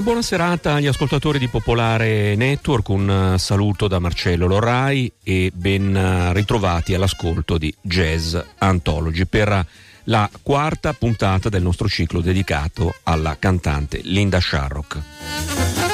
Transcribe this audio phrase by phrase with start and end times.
[0.00, 6.32] Una buona serata agli ascoltatori di Popolare Network, un saluto da Marcello Lorrai e ben
[6.32, 9.66] ritrovati all'ascolto di Jazz Anthology per
[10.04, 15.89] la quarta puntata del nostro ciclo dedicato alla cantante Linda Sharrock.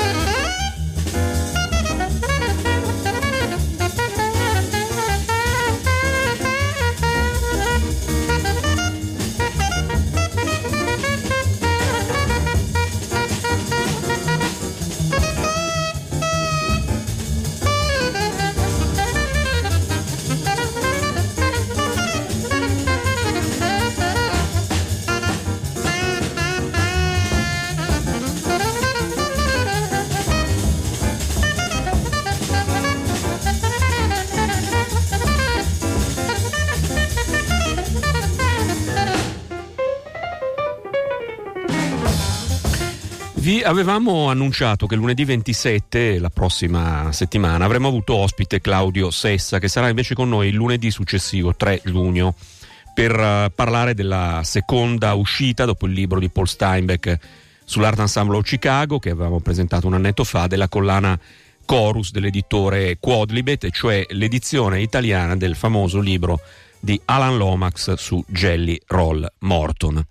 [43.67, 49.89] Avevamo annunciato che lunedì 27, la prossima settimana, avremmo avuto ospite Claudio Sessa, che sarà
[49.89, 52.35] invece con noi il lunedì successivo, 3 giugno,
[52.95, 57.19] per uh, parlare della seconda uscita dopo il libro di Paul Steinbeck
[57.65, 61.19] sull'Art Ensemble of Chicago, che avevamo presentato un annetto fa, della collana
[61.65, 66.41] Chorus dell'editore Quadlibet, cioè l'edizione italiana del famoso libro
[66.79, 70.05] di Alan Lomax su Jelly Roll Morton.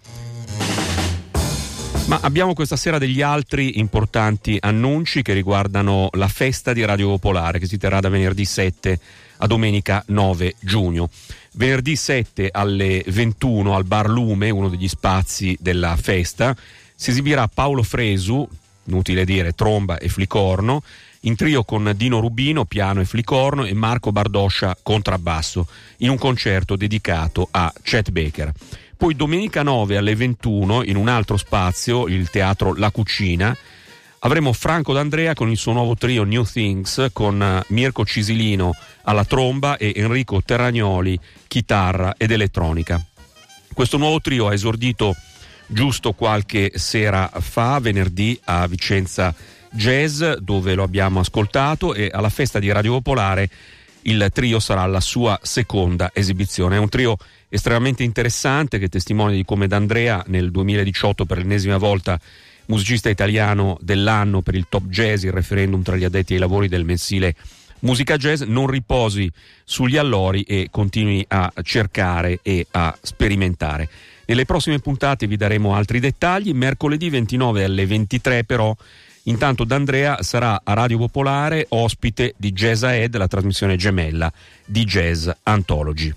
[2.05, 7.57] Ma abbiamo questa sera degli altri importanti annunci che riguardano la festa di Radio Popolare
[7.57, 8.99] che si terrà da venerdì 7
[9.37, 11.09] a domenica 9 giugno.
[11.53, 16.55] Venerdì 7 alle 21 al Bar Lume, uno degli spazi della festa,
[16.95, 18.47] si esibirà Paolo Fresu,
[18.83, 20.83] inutile dire tromba e flicorno,
[21.21, 26.75] in trio con Dino Rubino, piano e flicorno e Marco Bardoscia, contrabbasso, in un concerto
[26.75, 28.53] dedicato a Chet Baker.
[28.97, 33.55] Poi domenica 9 alle 21 in un altro spazio, il teatro La Cucina,
[34.19, 38.73] avremo Franco D'Andrea con il suo nuovo trio New Things con eh, Mirko Cisilino
[39.03, 43.03] alla tromba e Enrico Terragnoli chitarra ed elettronica.
[43.73, 45.13] Questo nuovo trio ha esordito
[45.67, 49.35] giusto qualche sera fa, venerdì a Vicenza
[49.71, 53.49] Jazz, dove lo abbiamo ascoltato e alla festa di Radio Popolare
[54.03, 56.75] il trio sarà la sua seconda esibizione.
[56.75, 57.17] È un trio
[57.49, 62.19] estremamente interessante che testimonia di come D'Andrea nel 2018 per l'ennesima volta
[62.67, 66.85] musicista italiano dell'anno per il Top Jazz, il referendum tra gli addetti ai lavori del
[66.85, 67.35] mensile
[67.79, 69.31] Musica Jazz, non riposi
[69.63, 73.87] sugli allori e continui a cercare e a sperimentare.
[74.25, 78.75] Nelle prossime puntate vi daremo altri dettagli, mercoledì 29 alle 23 però
[79.27, 84.31] Intanto D'Andrea sarà a Radio Popolare ospite di Jazz Ahead, la trasmissione gemella
[84.65, 86.13] di Jazz Anthology.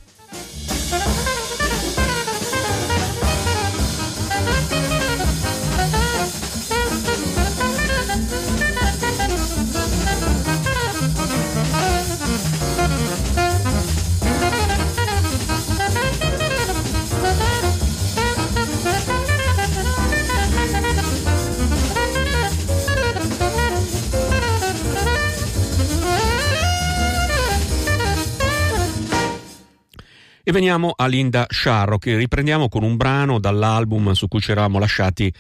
[30.49, 34.79] E veniamo a Linda Sharrock, che riprendiamo con un brano dall'album su cui ci eravamo
[34.79, 35.31] lasciati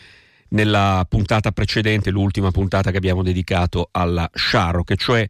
[0.50, 5.26] nella puntata precedente, l'ultima puntata che abbiamo dedicato alla Sharrock, cioè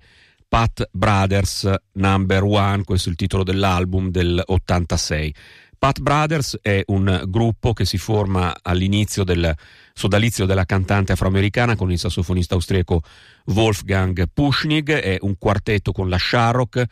[0.48, 5.32] Pat Brothers Number One, questo è il titolo dell'album del 86.
[5.78, 9.54] Pat Brothers è un gruppo che si forma all'inizio del
[9.92, 13.02] sodalizio della cantante afroamericana con il sassofonista austriaco
[13.44, 16.84] Wolfgang Puschnig, è un quartetto con la Sharrock,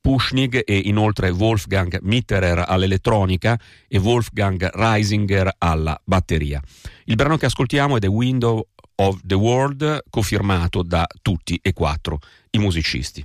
[0.00, 6.62] Pushnig e inoltre Wolfgang Mitterer all'elettronica e Wolfgang Reisinger alla batteria.
[7.04, 8.66] Il brano che ascoltiamo è The Window
[8.96, 12.18] of the World, cofirmato da tutti e quattro
[12.50, 13.24] i musicisti.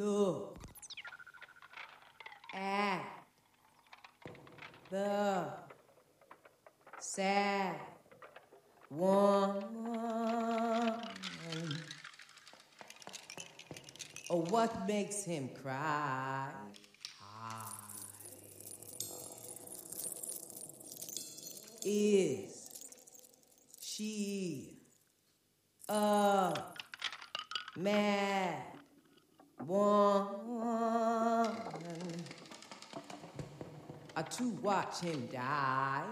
[0.00, 0.58] Look
[2.54, 3.02] at
[4.90, 5.46] the
[6.98, 7.76] sad
[8.88, 9.62] one.
[14.30, 16.48] Oh, what makes him cry?
[21.84, 22.70] Is
[23.80, 24.76] she
[25.88, 26.54] a
[27.76, 28.79] mad
[29.66, 31.56] woman.
[34.16, 36.04] A to watch him die.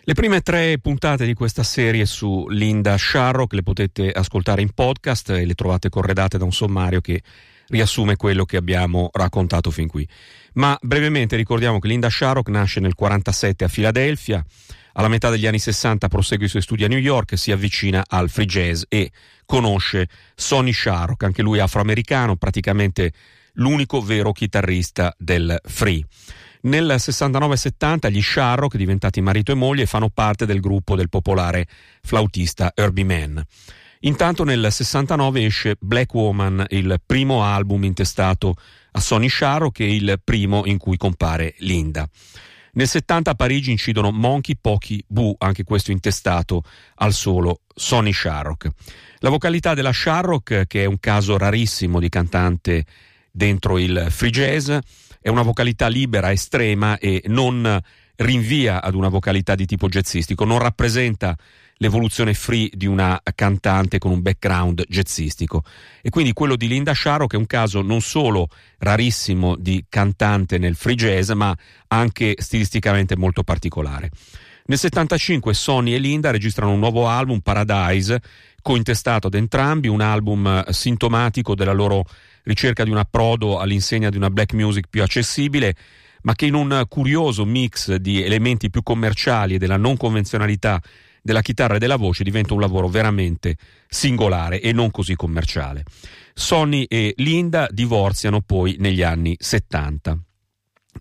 [0.03, 5.29] Le prime tre puntate di questa serie su Linda Sharrock le potete ascoltare in podcast
[5.29, 7.22] e le trovate corredate da un sommario che
[7.71, 10.07] riassume quello che abbiamo raccontato fin qui.
[10.53, 14.45] Ma brevemente ricordiamo che Linda Sharrock nasce nel 47 a Filadelfia,
[14.93, 18.29] alla metà degli anni 60 prosegue i suoi studi a New York, si avvicina al
[18.29, 19.11] free jazz e
[19.45, 23.13] conosce Sonny Sharrock, anche lui afroamericano, praticamente
[23.53, 26.05] l'unico vero chitarrista del free.
[26.63, 31.65] Nel 69-70 gli Sharrock, diventati marito e moglie, fanno parte del gruppo del popolare
[32.01, 33.39] flautista Herbie Mann.
[34.03, 38.55] Intanto nel 69 esce Black Woman, il primo album intestato
[38.93, 42.10] a Sonny Sharrock e il primo in cui compare Linda.
[42.74, 46.63] Nel 70 a Parigi incidono Monkey Pocky Boo, anche questo intestato
[46.96, 48.70] al solo Sonny Sharrock.
[49.20, 52.86] La vocalità della Sharrock, che è un caso rarissimo di cantante
[53.29, 54.72] dentro il free jazz,
[55.20, 57.79] è una vocalità libera, estrema e non
[58.15, 61.38] rinvia ad una vocalità di tipo jazzistico, non rappresenta
[61.81, 65.63] l'evoluzione free di una cantante con un background jazzistico.
[66.01, 68.47] E quindi quello di Linda Sharrock è un caso non solo
[68.77, 71.55] rarissimo di cantante nel free jazz, ma
[71.88, 74.11] anche stilisticamente molto particolare.
[74.65, 78.21] Nel 75 Sonny e Linda registrano un nuovo album, Paradise,
[78.61, 82.05] cointestato ad entrambi, un album sintomatico della loro
[82.43, 85.75] ricerca di un approdo all'insegna di una black music più accessibile,
[86.21, 90.79] ma che in un curioso mix di elementi più commerciali e della non convenzionalità
[91.21, 93.55] della chitarra e della voce diventa un lavoro veramente
[93.87, 95.83] singolare e non così commerciale.
[96.33, 100.17] Sonny e Linda divorziano poi negli anni 70.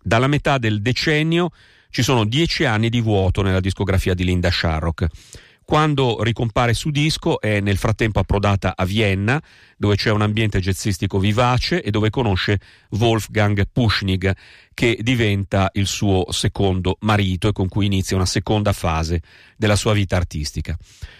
[0.02, 1.50] Dalla metà del decennio
[1.90, 5.06] ci sono dieci anni di vuoto nella discografia di Linda Sharrock.
[5.70, 9.40] Quando ricompare su disco è nel frattempo approdata a Vienna,
[9.76, 12.58] dove c'è un ambiente jazzistico vivace e dove conosce
[12.98, 14.36] Wolfgang Puschnig,
[14.74, 19.22] che diventa il suo secondo marito e con cui inizia una seconda fase
[19.56, 20.76] della sua vita artistica.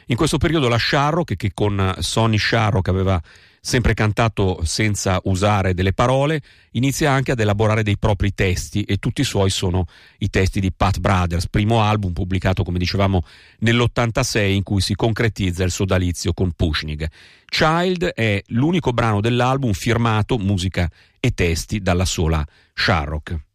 [0.07, 3.23] In questo periodo la Sharrock, che con Sonny Sharrock aveva
[3.61, 6.40] sempre cantato senza usare delle parole,
[6.73, 9.87] inizia anche ad elaborare dei propri testi e tutti i suoi sono
[10.19, 13.23] i testi di Pat Brothers, primo album pubblicato come dicevamo
[13.59, 17.07] nell'86 in cui si concretizza il sodalizio con Pushnig.
[17.45, 23.50] Child è l'unico brano dell'album firmato musica e testi dalla sola Sharrock.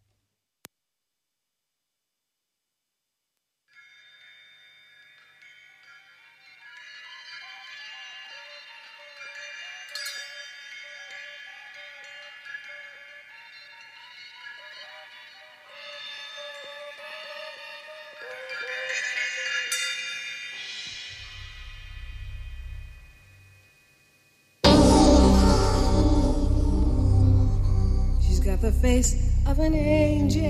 [29.55, 30.41] Of an angel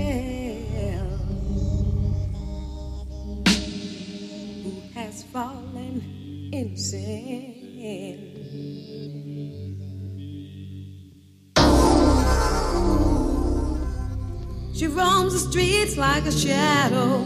[4.64, 8.32] who has fallen in sin.
[14.74, 17.24] She roams the streets like a shadow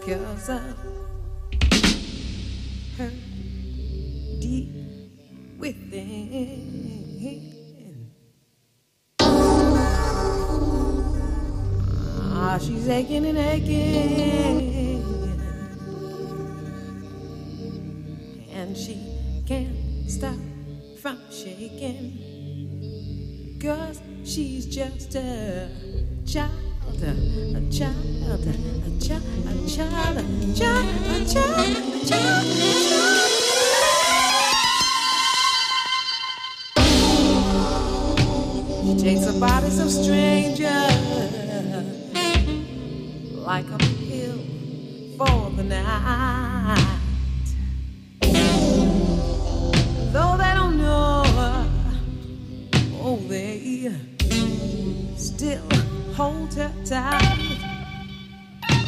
[0.00, 0.76] because of
[2.98, 3.12] her
[4.40, 4.74] deep
[5.56, 7.49] within.
[12.60, 15.02] She's aching and aching,
[18.52, 18.96] and she
[19.46, 20.36] can't stop
[21.00, 22.18] from shaking.
[23.60, 25.68] Cause she's just a
[26.26, 26.50] child,
[27.02, 27.14] a
[27.70, 30.22] child, a child, a child, a child, a
[30.54, 32.46] child, a child, a child.
[38.82, 41.39] She takes the bodies of strangers
[43.50, 44.38] like a pill
[45.18, 46.96] for the night.
[50.12, 51.68] Though they don't know, her,
[53.02, 53.92] oh, they
[55.16, 55.68] still
[56.14, 57.58] hold her tight.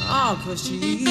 [0.06, 1.08] Oh, cause she's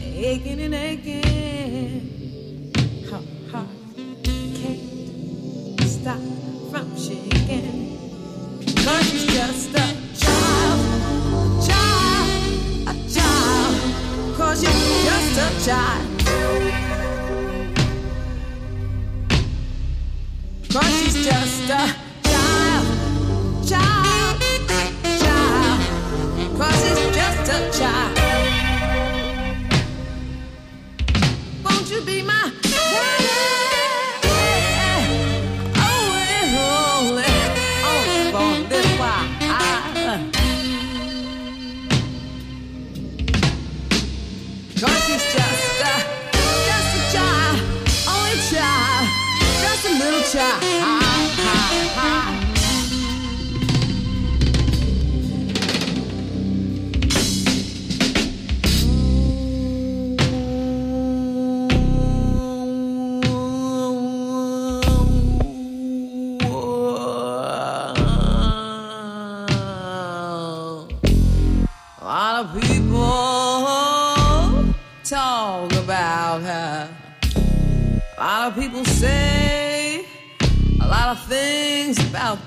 [0.00, 2.72] aching and aching.
[3.10, 3.68] Her heart
[4.54, 6.22] can't stop
[6.70, 7.98] from shaking.
[8.82, 10.01] Cause she's just a
[15.62, 16.11] shot.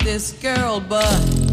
[0.06, 1.45] this girl, but.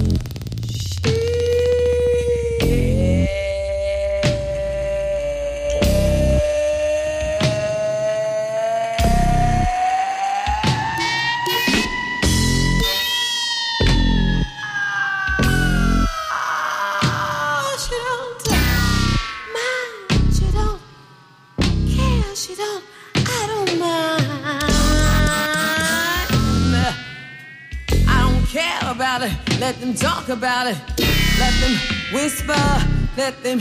[33.23, 33.61] let them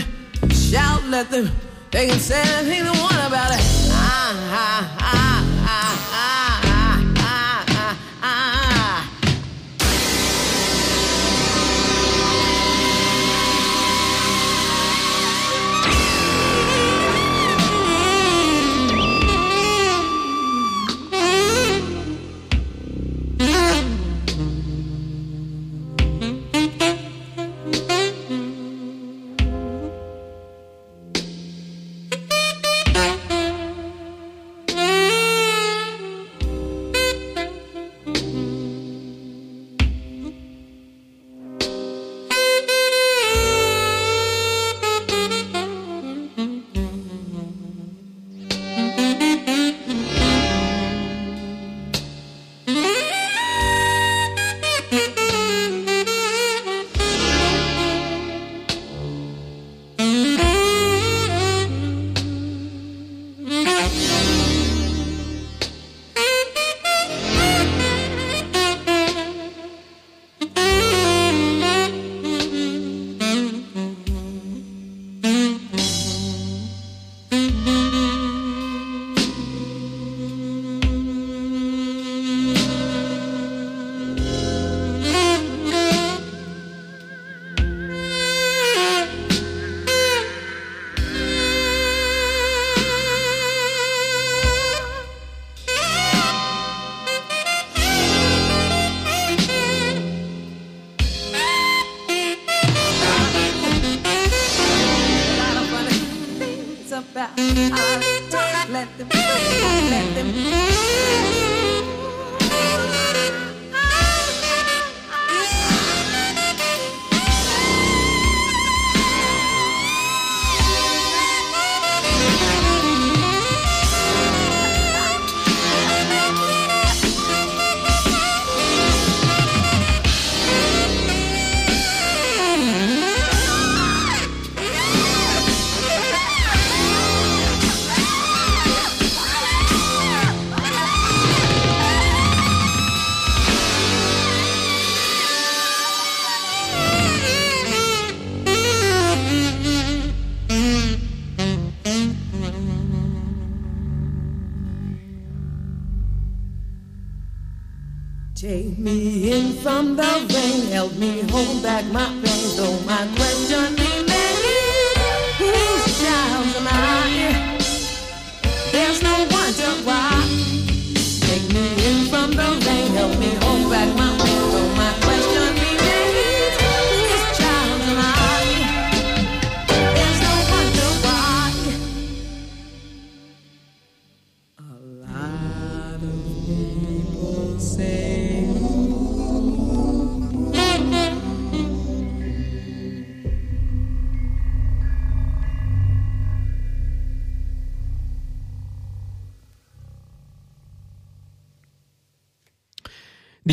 [0.50, 1.48] shout, let them,
[1.92, 3.71] they can say anything they want about it.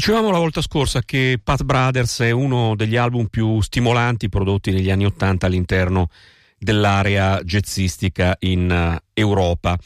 [0.08, 4.90] Dicevamo la volta scorsa che Pat Brothers è uno degli album più stimolanti prodotti negli
[4.90, 6.08] anni Ottanta all'interno
[6.56, 9.78] dell'area jazzistica in uh, Europa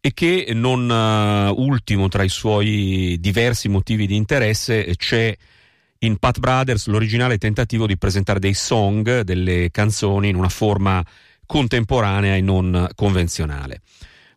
[0.00, 5.36] e che non uh, ultimo tra i suoi diversi motivi di interesse c'è
[5.98, 11.04] in Pat Brothers l'originale tentativo di presentare dei song, delle canzoni in una forma
[11.44, 13.82] contemporanea e non convenzionale.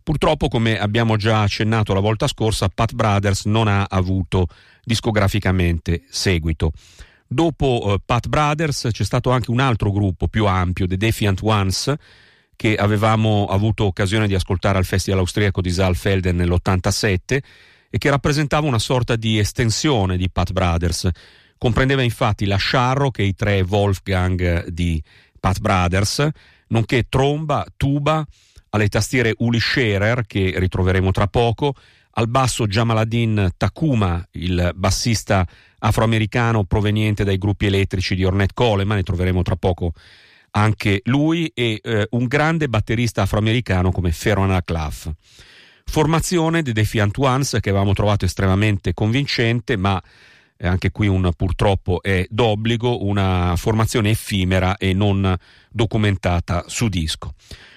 [0.03, 4.47] Purtroppo, come abbiamo già accennato la volta scorsa, Pat Brothers non ha avuto
[4.83, 6.71] discograficamente seguito.
[7.27, 11.93] Dopo eh, Pat Brothers c'è stato anche un altro gruppo più ampio, The Defiant Ones,
[12.55, 17.37] che avevamo avuto occasione di ascoltare al Festival Austriaco di Saalfelden nell'87
[17.89, 21.09] e che rappresentava una sorta di estensione di Pat Brothers.
[21.57, 25.01] Comprendeva infatti la Sharrock e i tre Wolfgang di
[25.39, 26.27] Pat Brothers,
[26.67, 28.25] nonché tromba, tuba,
[28.69, 31.75] alle tastiere Uli Scherer, che ritroveremo tra poco,
[32.15, 35.47] al basso Jamaladin Takuma, il bassista
[35.79, 39.93] afroamericano proveniente dai gruppi elettrici di Ornette Coleman, ne troveremo tra poco
[40.51, 45.09] anche lui, e eh, un grande batterista afroamericano come Ferona Claff.
[45.85, 50.01] Formazione dei Defiant Ones che avevamo trovato estremamente convincente, ma
[50.55, 55.35] eh, anche qui un purtroppo è d'obbligo, una formazione effimera e non
[55.69, 57.33] documentata su disco.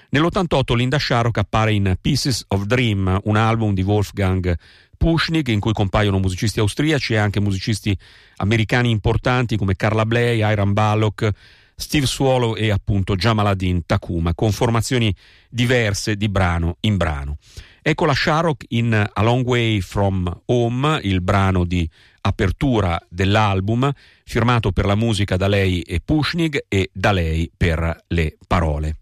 [0.09, 4.57] Nell'88 Linda Sharrock appare in Pieces of Dream, un album di Wolfgang
[4.95, 7.97] Pushnik in cui compaiono musicisti austriaci e anche musicisti
[8.37, 11.29] americani importanti come Carla Bley, Iron Ballock,
[11.75, 15.13] Steve Swallow e appunto Jamaladin Takuma, con formazioni
[15.49, 17.37] diverse di brano in brano.
[17.81, 21.87] Ecco la Sharrock in A Long Way From Home, il brano di
[22.21, 23.91] apertura dell'album,
[24.23, 28.95] firmato per la musica da lei e Pushnig e da lei per le parole.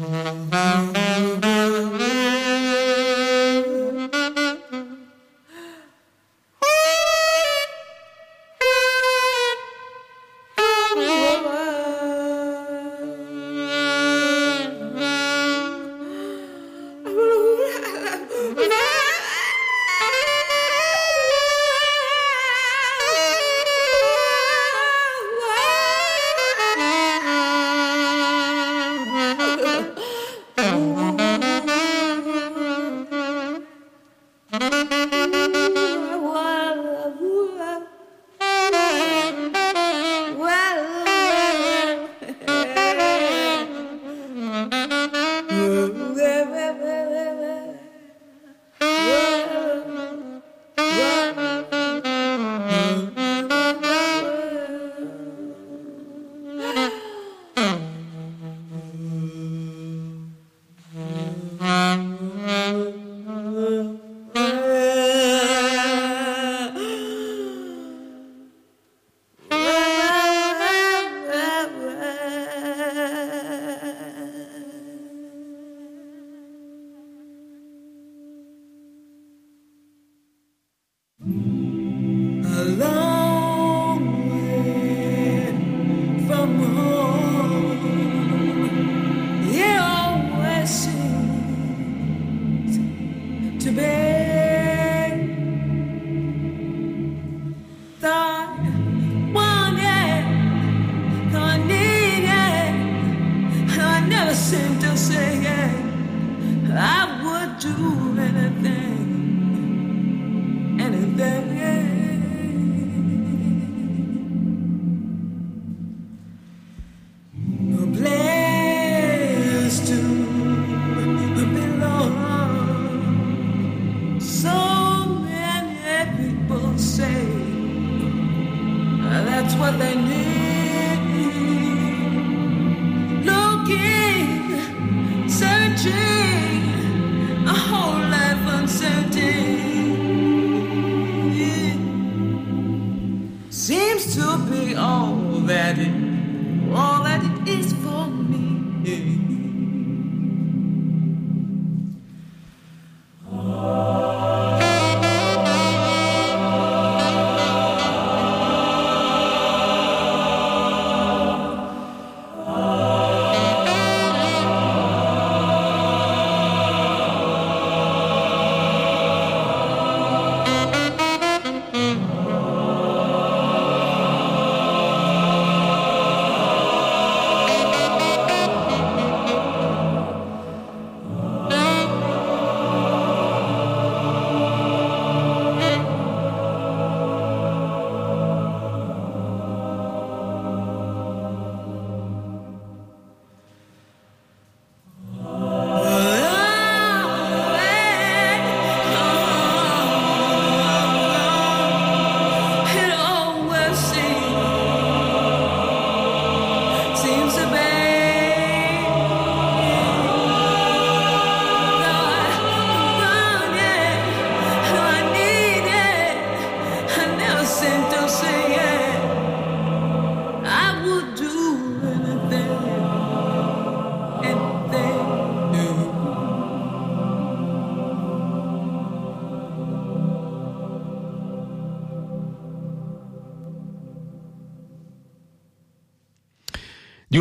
[0.00, 1.99] Di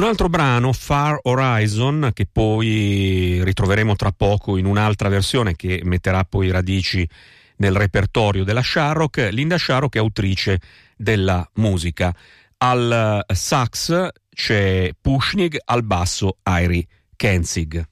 [0.09, 6.49] altro brano, Far Horizon, che poi ritroveremo tra poco in un'altra versione che metterà poi
[6.49, 7.07] radici
[7.57, 9.29] nel repertorio della Sharrock.
[9.31, 10.59] Linda Sharrock è autrice
[10.97, 12.13] della musica.
[12.57, 17.85] Al sax c'è Pushnig, al basso Airi Kenzig.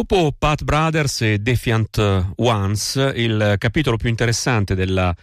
[0.00, 5.14] Dopo Pat Brothers e Defiant Ones, il capitolo più interessante della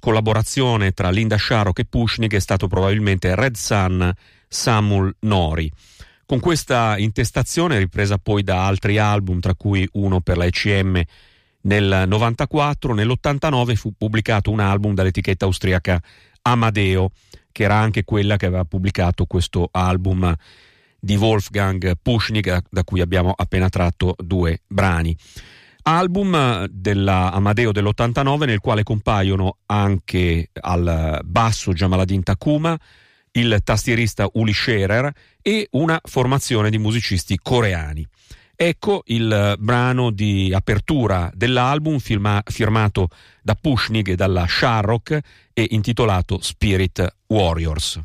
[0.00, 4.12] collaborazione tra Linda Sharrock e Pushnik è stato probabilmente Red Sun
[4.48, 5.70] Samuel Nori.
[6.26, 11.00] Con questa intestazione, ripresa poi da altri album, tra cui uno per la ECM
[11.60, 16.02] nel 94, nell'89 fu pubblicato un album dall'etichetta austriaca
[16.42, 17.12] Amadeo,
[17.52, 20.34] che era anche quella che aveva pubblicato questo album
[21.06, 25.16] di Wolfgang Pushnik, da cui abbiamo appena tratto due brani.
[25.82, 32.76] Album della Amadeo dell'89 nel quale compaiono anche al basso Jamaladin Takuma,
[33.32, 38.04] il tastierista Uli Scherer e una formazione di musicisti coreani.
[38.56, 43.10] Ecco il brano di apertura dell'album firma, firmato
[43.42, 45.20] da Pushnig e dalla Sharrock
[45.52, 48.00] e intitolato Spirit Warriors.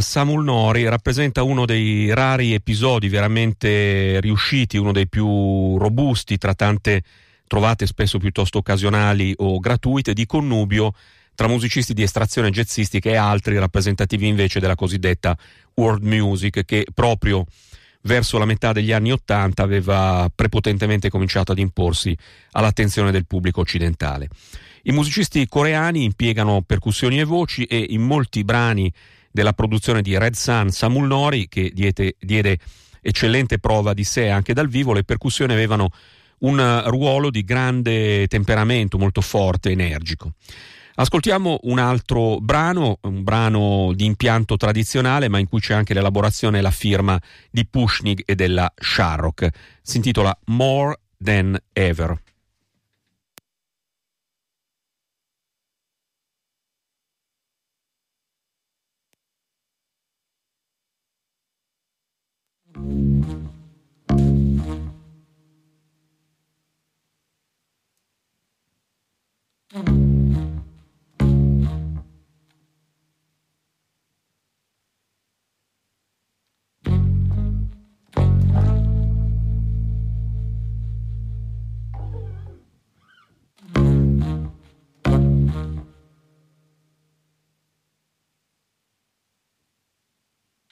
[0.00, 7.02] Samul Nori rappresenta uno dei rari episodi veramente riusciti, uno dei più robusti tra tante
[7.46, 10.92] trovate spesso piuttosto occasionali o gratuite di connubio
[11.34, 15.36] tra musicisti di estrazione jazzistica e altri rappresentativi invece della cosiddetta
[15.74, 17.46] world music che proprio
[18.02, 22.16] verso la metà degli anni Ottanta aveva prepotentemente cominciato ad imporsi
[22.52, 24.28] all'attenzione del pubblico occidentale.
[24.82, 28.92] I musicisti coreani impiegano percussioni e voci e in molti brani
[29.30, 32.58] della produzione di Red Sun Samul Nori, che diede, diede
[33.00, 35.90] eccellente prova di sé anche dal vivo, le percussioni avevano
[36.40, 40.32] un ruolo di grande temperamento, molto forte, energico.
[41.00, 46.58] Ascoltiamo un altro brano, un brano di impianto tradizionale, ma in cui c'è anche l'elaborazione
[46.58, 47.20] e la firma
[47.50, 49.48] di Pushnig e della Sharrock.
[49.80, 52.20] Si intitola More Than Ever.
[69.78, 69.94] Thank mm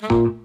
[0.01, 0.27] -hmm.
[0.27, 0.36] you.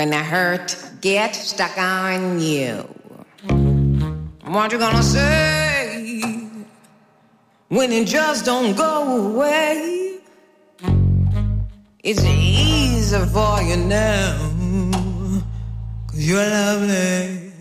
[0.00, 2.88] When the hurt gets stuck on you?
[4.46, 6.24] What you gonna say
[7.68, 8.94] when it just don't go
[9.26, 10.20] away?
[12.02, 14.38] It's easy for you now,
[16.06, 17.52] cause you're lovely.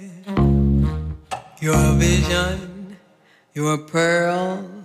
[1.60, 2.96] You're a vision,
[3.54, 4.79] you're a pearl.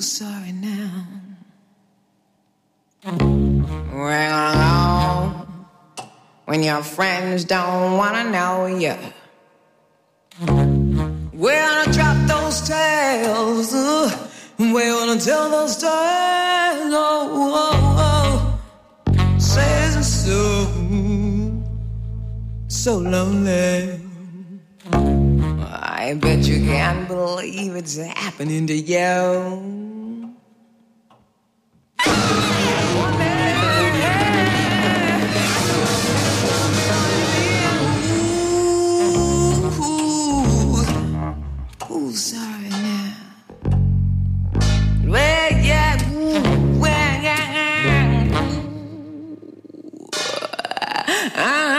[0.00, 1.06] Sorry now.
[3.04, 3.16] Go
[6.46, 8.94] when your friends don't wanna know you.
[11.32, 13.72] We're gonna drop those tales.
[13.72, 14.28] Uh,
[14.58, 16.92] we're gonna tell those tales.
[16.92, 18.58] Oh, oh, oh.
[19.38, 20.66] Says so,
[22.68, 24.00] so lonely.
[24.92, 29.89] I bet you can't believe it's happening to you.
[42.10, 42.24] moves.
[42.24, 43.14] Sorry, yeah.
[45.04, 48.42] Well, yeah, ooh, well, yeah.
[51.36, 51.69] Ooh.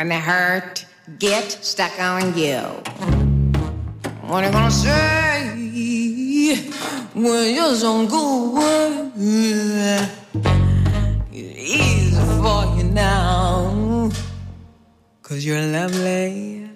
[0.00, 0.86] When the hurt
[1.18, 2.56] get stuck on you.
[4.22, 5.44] What are you gonna say
[7.12, 9.12] when you're so good?
[11.30, 14.10] It's easy for you now,
[15.20, 16.70] cause you're lovely.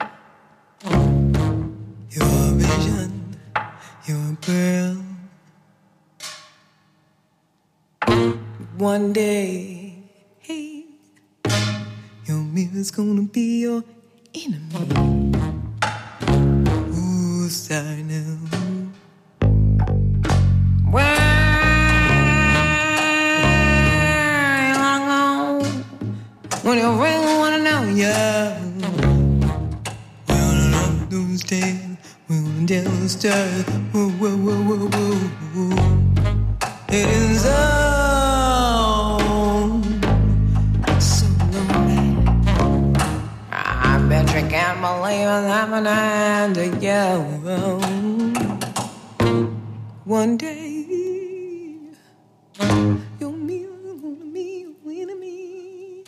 [2.10, 3.38] You're a vision,
[4.04, 4.96] you're a pearl.
[8.76, 9.83] One day
[12.54, 13.82] mirror's gonna be your
[14.32, 15.32] enemy.
[16.96, 18.38] Ooh, sorry now.
[26.62, 28.58] When you really wanna know, yeah.
[30.28, 31.98] We wanna know doomsday.
[32.28, 33.62] We wanna tell the story.
[33.92, 35.18] Whoa, whoa, whoa, whoa,
[35.54, 35.76] whoa.
[36.88, 38.03] It is up.
[44.84, 47.14] my life I'm under you.
[50.04, 50.84] One day
[53.18, 53.70] you'll meet
[54.34, 56.04] me, win me.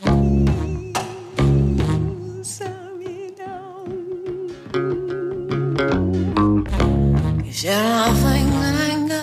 [2.42, 3.88] Sorry, down.
[7.46, 9.20] You said nothing when I go.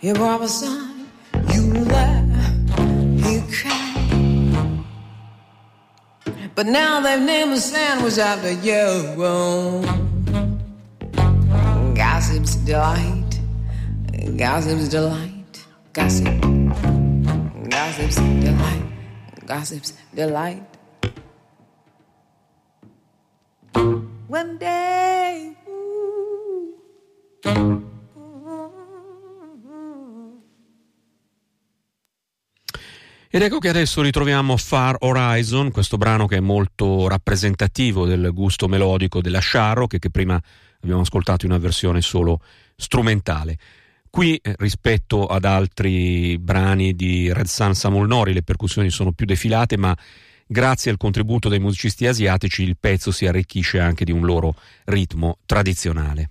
[0.00, 0.83] You brought me some.
[6.54, 9.12] But now they've named a sandwich after you.
[11.96, 13.40] Gossip's delight.
[14.36, 15.64] Gossip's delight.
[15.92, 16.40] Gossip.
[17.68, 18.82] Gossip's delight.
[19.46, 20.62] Gossip's delight.
[24.28, 25.56] One day.
[25.68, 26.74] Ooh.
[33.34, 38.68] Ed ecco che adesso ritroviamo Far Horizon, questo brano che è molto rappresentativo del gusto
[38.68, 40.40] melodico della Sharrock che, prima
[40.82, 42.38] abbiamo ascoltato in una versione solo
[42.76, 43.58] strumentale.
[44.08, 49.26] Qui eh, rispetto ad altri brani di Red Sun Samuel Nori le percussioni sono più
[49.26, 49.98] defilate, ma
[50.46, 54.54] grazie al contributo dei musicisti asiatici il pezzo si arricchisce anche di un loro
[54.84, 56.30] ritmo tradizionale.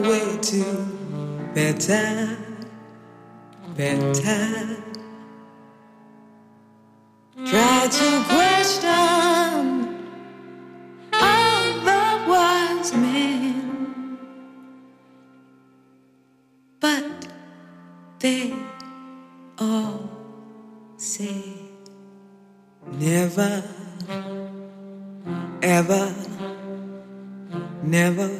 [0.00, 0.64] Way to
[1.54, 2.36] bedtime,
[3.76, 4.76] bedtime.
[7.46, 10.06] Try to question
[11.12, 14.18] all the wise men,
[16.80, 17.28] but
[18.18, 18.54] they
[19.58, 20.10] all
[20.96, 21.44] say
[22.92, 23.62] never,
[25.62, 26.14] ever,
[27.82, 28.30] never,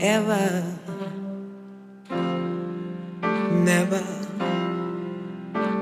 [0.00, 0.64] ever,
[3.50, 4.02] never,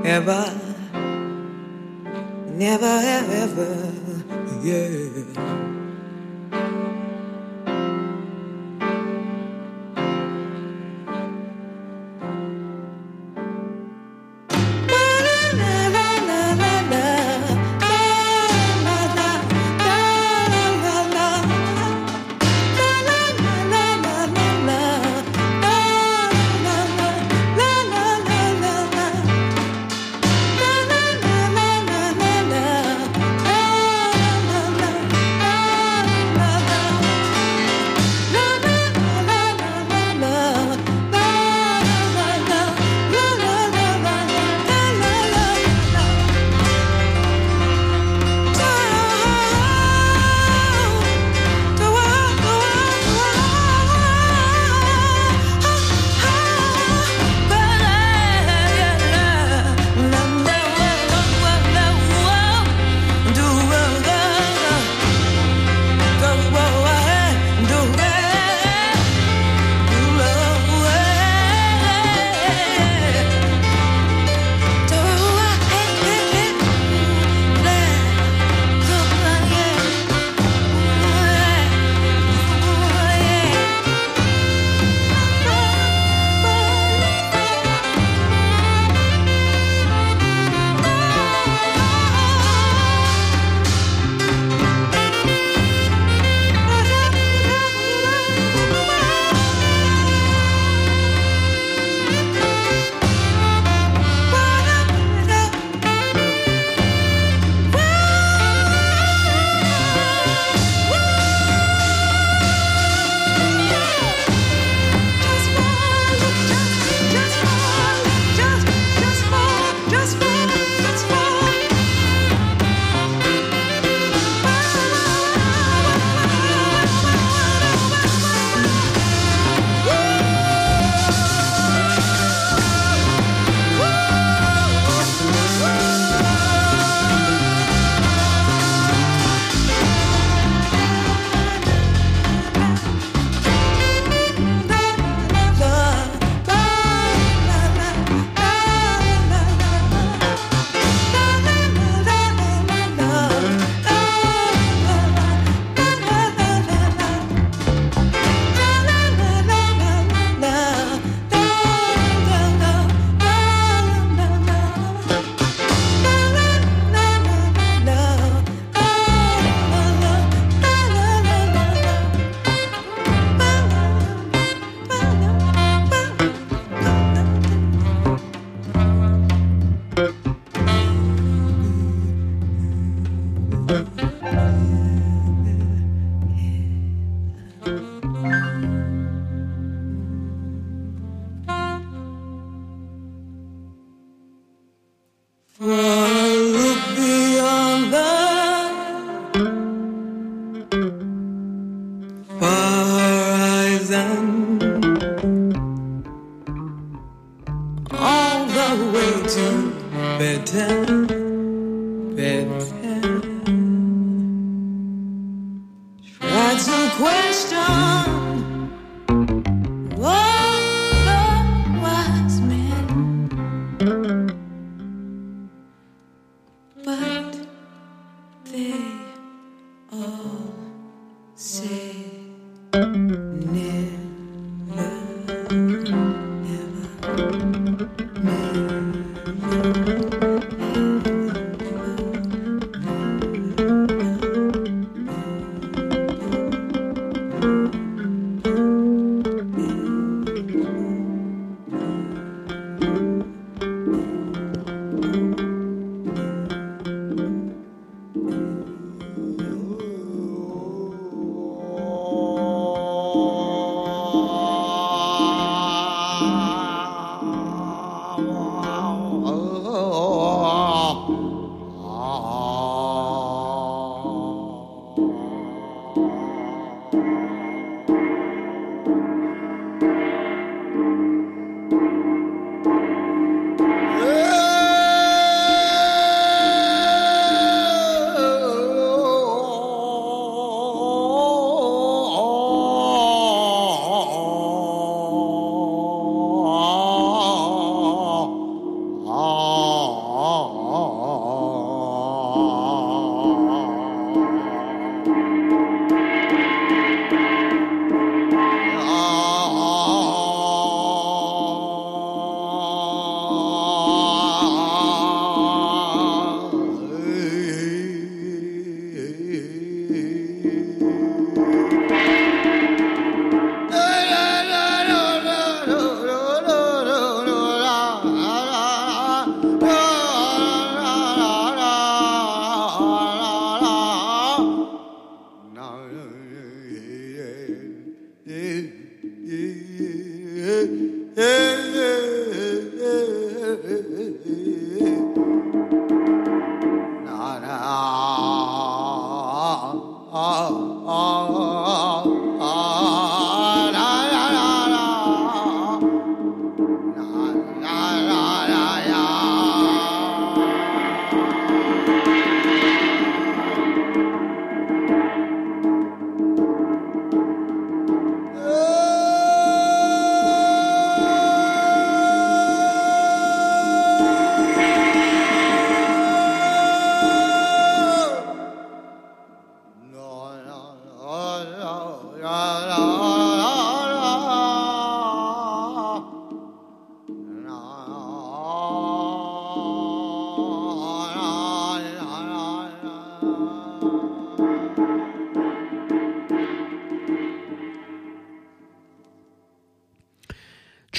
[0.04, 0.54] ever,
[2.54, 3.00] never,
[3.42, 3.92] ever,
[4.62, 5.65] yeah.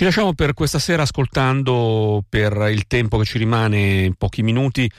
[0.08, 4.90] Lasciamo per questa sera ascoltando per il tempo che ci rimane, pochi minuti,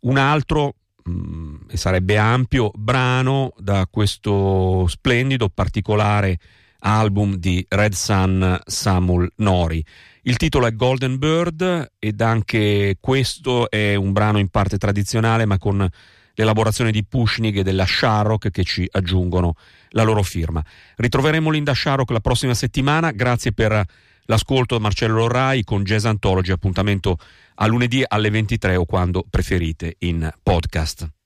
[0.00, 0.74] un altro,
[1.04, 6.38] mh, mm, e sarebbe ampio, brano da questo splendido, particolare
[6.80, 9.82] album di Red Sun Samuel Nori.
[10.22, 15.56] Il titolo è Golden Bird ed anche questo è un brano in parte tradizionale ma
[15.56, 15.88] con
[16.34, 19.54] l'elaborazione di Pushnig e della Sharrock che ci aggiungono
[19.90, 20.62] la loro firma.
[20.96, 23.84] Ritroveremo Linda Sharrock la prossima settimana, grazie per
[24.26, 27.18] l'ascolto Marcello Rai con Jazz Anthology, appuntamento
[27.56, 31.21] a lunedì alle 23 o quando preferite in podcast.